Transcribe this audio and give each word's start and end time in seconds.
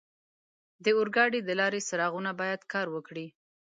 د 0.83 0.85
اورګاډي 0.97 1.39
د 1.45 1.49
لارې 1.59 1.79
څراغونه 1.87 2.31
باید 2.39 2.61
کار 2.73 2.87
وکړي. 2.95 3.27